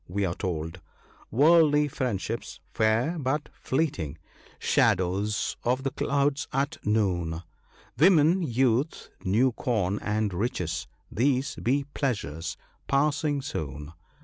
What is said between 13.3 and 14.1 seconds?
soon."